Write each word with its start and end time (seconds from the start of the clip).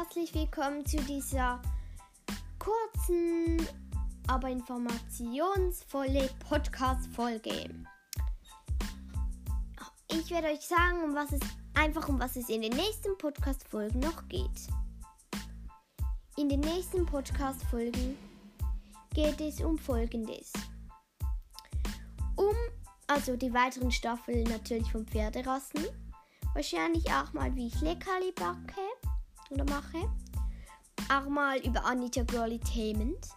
herzlich 0.00 0.34
willkommen 0.34 0.86
zu 0.86 0.96
dieser 1.02 1.60
kurzen, 2.58 3.68
aber 4.28 4.48
informationsvolle 4.48 6.30
Podcast-Folge. 6.48 7.68
Ich 10.10 10.30
werde 10.30 10.46
euch 10.46 10.62
sagen, 10.62 11.04
um 11.04 11.14
was 11.14 11.32
es 11.32 11.40
einfach 11.74 12.08
um 12.08 12.18
was 12.18 12.36
es 12.36 12.48
in 12.48 12.62
den 12.62 12.72
nächsten 12.72 13.18
Podcast-Folgen 13.18 14.00
noch 14.00 14.26
geht. 14.28 14.68
In 16.38 16.48
den 16.48 16.60
nächsten 16.60 17.04
Podcast-Folgen 17.04 18.16
geht 19.12 19.38
es 19.42 19.60
um 19.60 19.76
Folgendes. 19.76 20.50
Um 22.36 22.56
also 23.06 23.36
die 23.36 23.52
weiteren 23.52 23.92
Staffeln 23.92 24.44
natürlich 24.44 24.90
von 24.90 25.06
Pferderassen. 25.06 25.84
Wahrscheinlich 26.54 27.04
auch 27.12 27.34
mal, 27.34 27.54
wie 27.54 27.66
ich 27.66 27.78
Leckerli 27.82 28.32
backe 28.32 28.80
oder 29.50 29.64
mache. 29.64 30.08
Auch 31.12 31.28
mal 31.28 31.58
über 31.58 31.84
Anita 31.84 32.22
Girl-Entertainment. 32.22 33.28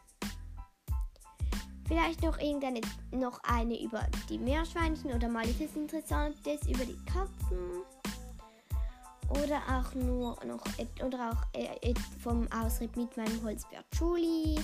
Vielleicht 1.88 2.24
noch 2.24 2.40
irgendeine 2.40 2.82
noch 3.12 3.40
eine 3.44 3.82
über 3.82 4.06
die 4.30 4.38
Meerschweinchen 4.38 5.12
oder 5.12 5.28
mal 5.28 5.48
etwas 5.48 5.76
Interessantes 5.76 6.68
über 6.68 6.86
die 6.86 6.98
Katzen. 7.06 7.84
Oder 9.30 9.62
auch 9.70 9.94
nur 9.96 10.38
noch 10.46 10.64
oder 11.04 11.32
auch 11.32 11.60
äh, 11.60 11.94
vom 12.22 12.48
Ausritt 12.52 12.96
mit 12.96 13.16
meinem 13.18 13.44
Holzbär 13.44 13.84
Julie. 14.00 14.60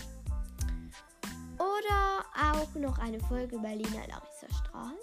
Oder 1.58 2.24
auch 2.54 2.76
noch 2.76 2.98
eine 3.00 3.20
Folge 3.22 3.58
über 3.58 3.70
Lina 3.70 4.06
Larissa 4.08 4.48
Strahl. 4.64 4.96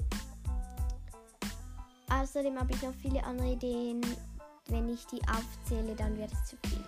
Außerdem 2.09 2.59
habe 2.59 2.73
ich 2.73 2.83
noch 2.83 2.95
viele 2.95 3.23
andere 3.25 3.53
Ideen. 3.53 4.01
Wenn 4.69 4.89
ich 4.89 5.07
die 5.07 5.21
aufzähle, 5.29 5.95
dann 5.95 6.17
wird 6.19 6.33
es 6.33 6.47
zu 6.47 6.57
viel. 6.67 6.85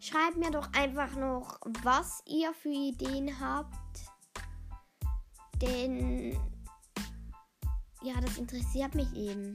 Schreibt 0.00 0.36
mir 0.36 0.50
doch 0.50 0.68
einfach 0.74 1.14
noch, 1.16 1.58
was 1.82 2.22
ihr 2.26 2.52
für 2.52 2.68
Ideen 2.68 3.40
habt. 3.40 3.74
Denn 5.60 6.38
ja, 8.02 8.20
das 8.20 8.36
interessiert 8.36 8.94
mich 8.94 9.12
eben. 9.14 9.54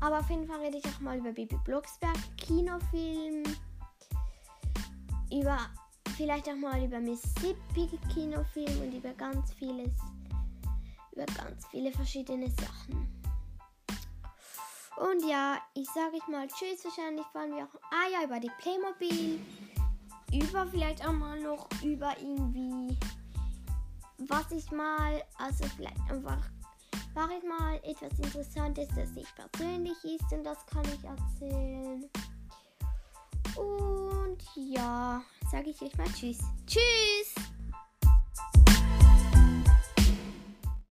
Aber 0.00 0.20
auf 0.20 0.30
jeden 0.30 0.46
Fall 0.46 0.60
rede 0.60 0.78
ich 0.78 0.86
auch 0.86 1.00
mal 1.00 1.18
über 1.18 1.32
Baby 1.32 1.56
Blocksberg, 1.64 2.16
Kinofilm, 2.36 3.44
über 5.32 5.58
vielleicht 6.16 6.48
auch 6.48 6.56
mal 6.56 6.84
über 6.84 7.00
Mississippi 7.00 7.98
Kinofilm 8.12 8.82
und 8.82 8.92
über 8.94 9.12
ganz 9.14 9.52
vieles, 9.54 9.92
über 11.12 11.26
ganz 11.26 11.66
viele 11.70 11.92
verschiedene 11.92 12.50
Sachen. 12.50 13.21
Und 15.02 15.28
ja, 15.28 15.58
ich 15.74 15.88
sage 15.90 16.16
ich 16.16 16.28
mal 16.28 16.46
Tschüss. 16.46 16.84
Wahrscheinlich 16.84 17.26
fahren 17.32 17.50
wir 17.56 17.64
auch 17.64 17.74
ah 17.90 18.08
ja, 18.12 18.24
über 18.24 18.38
die 18.38 18.52
Playmobil. 18.60 19.40
Über 20.32 20.66
vielleicht 20.66 21.04
auch 21.06 21.12
mal 21.12 21.40
noch 21.40 21.68
über 21.82 22.14
irgendwie, 22.20 22.96
was 24.18 24.50
ich 24.52 24.70
mal, 24.70 25.22
also 25.38 25.64
vielleicht 25.76 25.98
einfach 26.08 26.48
mache 27.14 27.34
ich 27.34 27.44
mal 27.44 27.74
etwas 27.82 28.18
Interessantes, 28.18 28.88
das 28.94 29.10
nicht 29.10 29.34
persönlich 29.34 30.02
ist 30.04 30.32
und 30.32 30.44
das 30.44 30.64
kann 30.66 30.84
ich 30.84 31.04
erzählen. 31.04 32.08
Und 33.56 34.38
ja, 34.54 35.22
sage 35.50 35.70
ich 35.70 35.82
euch 35.82 35.96
mal 35.98 36.06
Tschüss. 36.12 36.38
Tschüss! 36.66 37.31